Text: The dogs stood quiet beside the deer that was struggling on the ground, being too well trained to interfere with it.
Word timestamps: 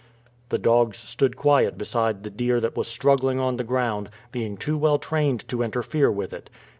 The 0.49 0.57
dogs 0.57 0.97
stood 0.97 1.35
quiet 1.37 1.77
beside 1.77 2.23
the 2.23 2.31
deer 2.31 2.59
that 2.59 2.75
was 2.75 2.87
struggling 2.87 3.39
on 3.39 3.57
the 3.57 3.63
ground, 3.63 4.09
being 4.31 4.57
too 4.57 4.75
well 4.79 4.97
trained 4.97 5.47
to 5.49 5.61
interfere 5.61 6.11
with 6.11 6.33
it. 6.33 6.49